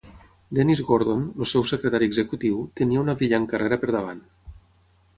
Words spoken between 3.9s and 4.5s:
davant.